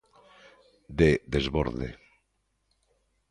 [0.99, 1.89] De desborde.